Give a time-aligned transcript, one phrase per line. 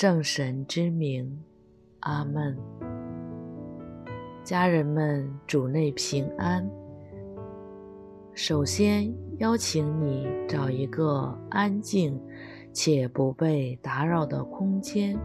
[0.00, 1.42] 圣神之名，
[2.02, 2.56] 阿门。
[4.44, 6.70] 家人们，主内平安。
[8.32, 12.16] 首先邀请你找一个安静
[12.72, 15.18] 且不被打扰的空间，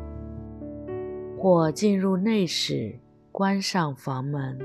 [1.37, 2.97] 或进入内室，
[3.31, 4.57] 关上房门，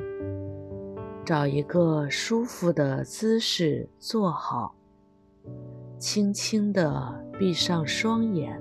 [1.22, 4.74] 找一个舒服的姿势坐好。
[5.98, 8.58] 轻轻地闭上双眼，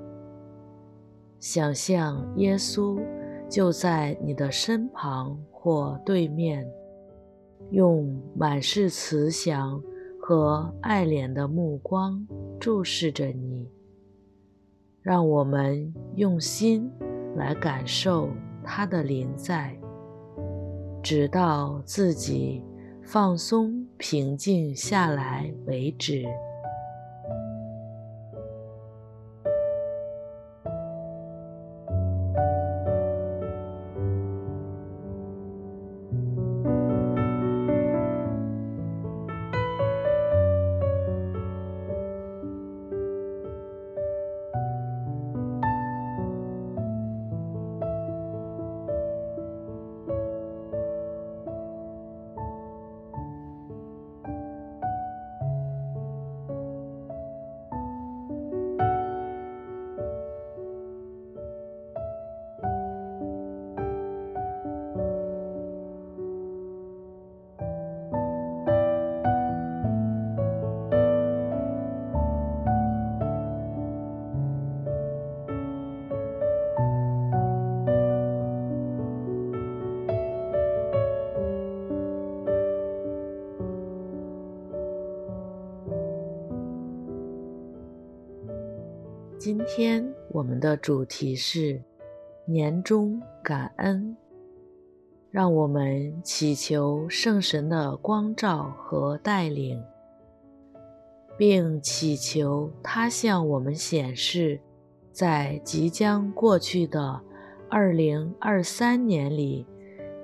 [1.40, 3.00] 想象耶稣
[3.48, 6.68] 就在你的身旁或对面，
[7.72, 9.82] 用满是慈祥
[10.20, 12.28] 和爱怜的目光
[12.60, 13.70] 注视着你。
[15.02, 16.92] 让我们用心
[17.36, 18.30] 来感受
[18.64, 19.80] 他的临在，
[21.02, 22.62] 直到自己
[23.04, 26.26] 放松平静下来为止。
[89.40, 91.80] 今天我们的主题是
[92.46, 94.18] 年终感恩，
[95.30, 99.80] 让我们祈求圣神的光照和带领，
[101.38, 104.60] 并祈求他向我们显示，
[105.12, 107.22] 在即将过去的
[107.70, 109.68] 2023年里，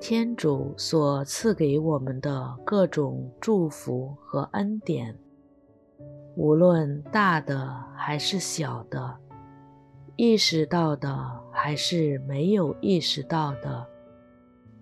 [0.02, 5.16] 天主所赐给我们的各种祝福和恩典。
[6.36, 9.18] 无论大的还是小的，
[10.16, 11.16] 意识到的
[11.52, 13.86] 还是没有意识到的，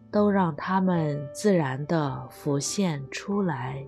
[0.10, 3.86] 都让它们自然地浮现出来。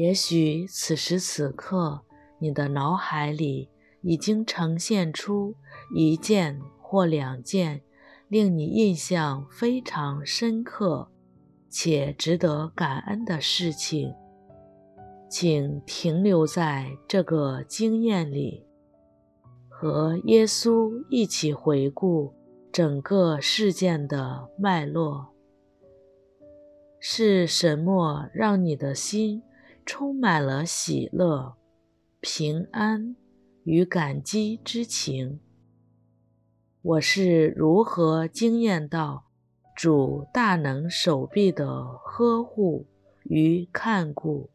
[0.00, 2.00] 也许此时此刻，
[2.38, 3.68] 你的脑海里
[4.00, 5.54] 已经呈现出
[5.94, 7.82] 一件或两件
[8.26, 11.10] 令你印象非常深刻
[11.68, 14.14] 且值得感恩的事情，
[15.28, 18.64] 请停留在这个经验里，
[19.68, 22.32] 和耶稣一起回顾
[22.72, 25.26] 整个事件的脉络。
[26.98, 29.42] 是什么让你的心
[29.84, 31.56] 充满了喜乐、
[32.20, 33.16] 平安
[33.64, 35.40] 与感激之情。
[36.82, 39.26] 我是如何惊艳到
[39.76, 42.86] 主大能手臂的呵护
[43.24, 44.50] 与看顾？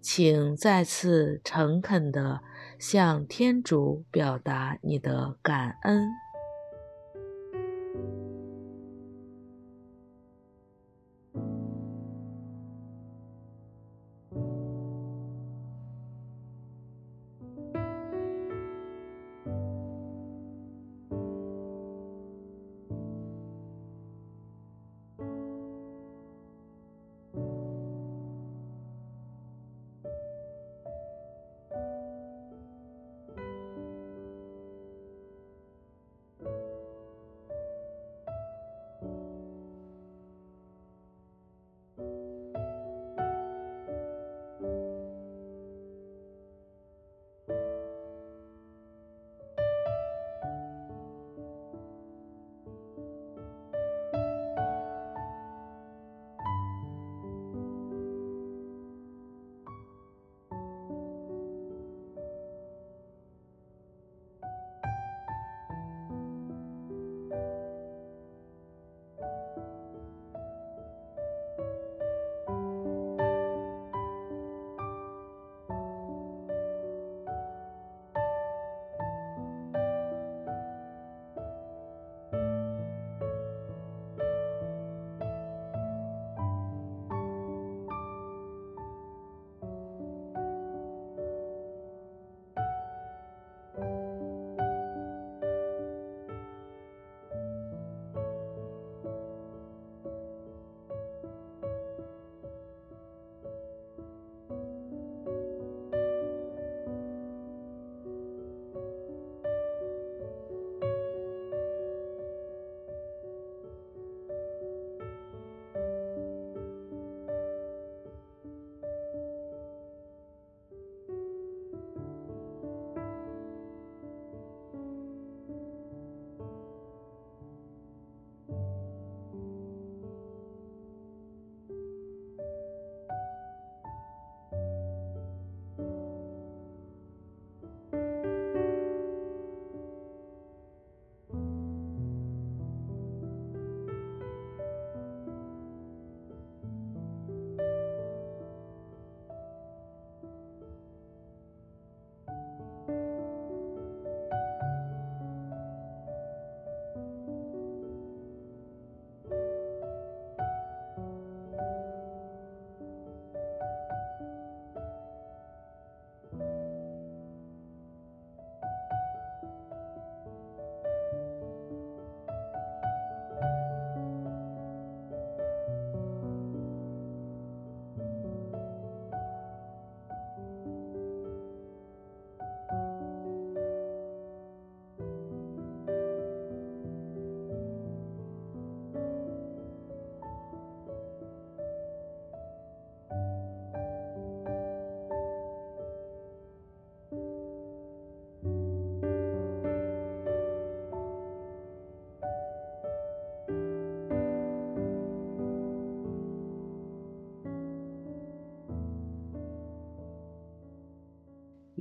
[0.00, 2.42] 请再次诚恳地
[2.78, 6.08] 向天主表达你的感恩。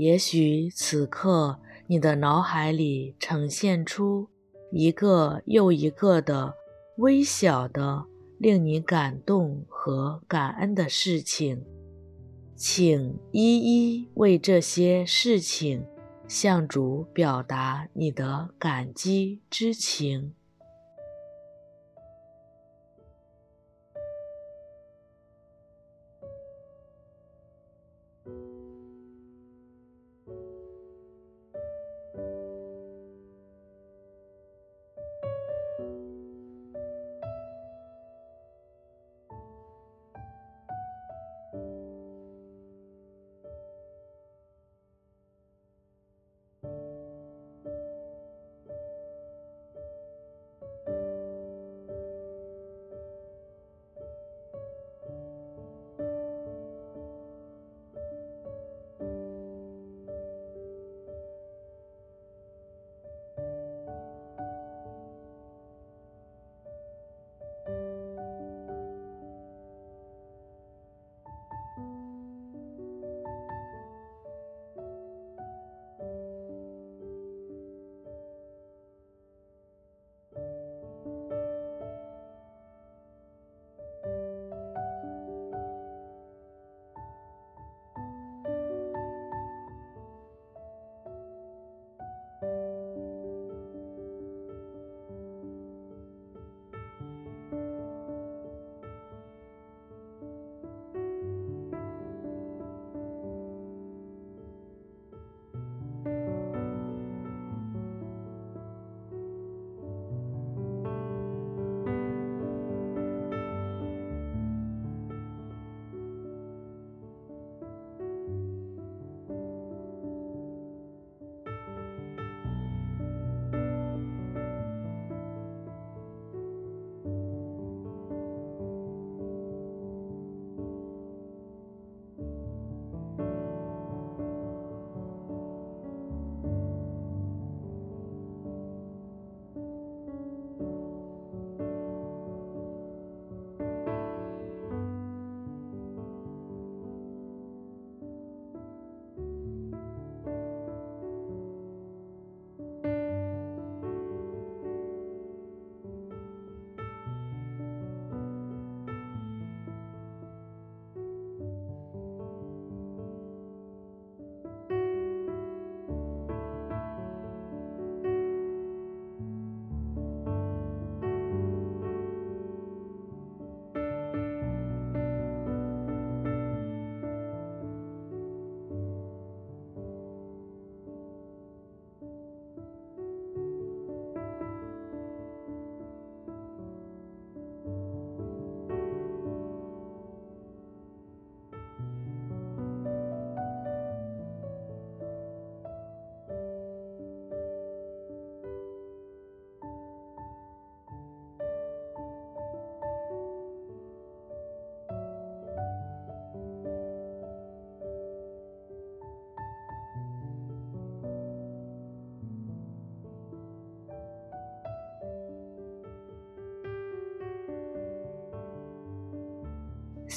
[0.02, 4.28] 也许此刻你的脑海里呈现出
[4.72, 6.56] 一个又一个的
[6.98, 8.06] 微小的
[8.40, 11.64] 令你感动和感恩的事情，
[12.56, 15.86] 请一一为这些事情
[16.28, 20.34] 向主表达你的感激之情。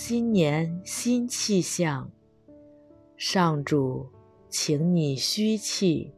[0.06, 2.10] 新年新气象。
[3.16, 4.10] 上主，
[4.50, 6.12] 请你嘘气，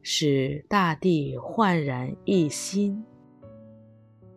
[0.00, 3.04] 使大地焕然一新。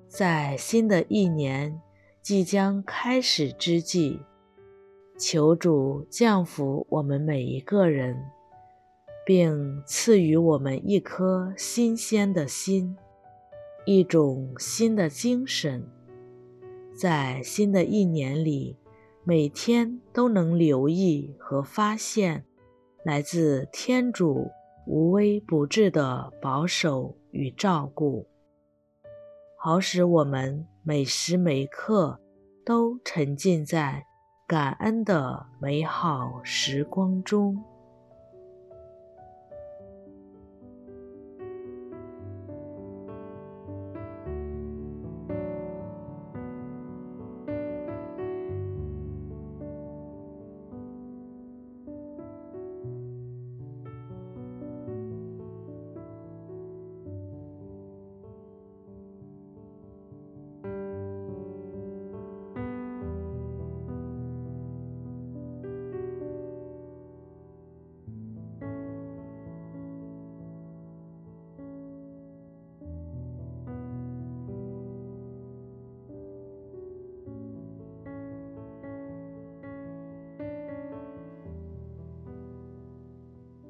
[0.10, 1.80] 在新的一年
[2.22, 4.20] 即将开始之际，
[5.18, 8.22] 求主降福我们每一个人，
[9.26, 12.98] 并赐予我们一颗新鲜的心，
[13.86, 15.88] 一种新的精神，
[16.94, 18.76] 在新的一年里，
[19.30, 22.44] 每天都能留意和发现
[23.06, 24.50] 来自天主
[24.88, 28.26] 无微不至的保守与照顾。
[29.56, 32.20] 好使我们每时每刻
[32.66, 34.04] 都沉浸在
[34.48, 37.64] 感恩的美好时光中。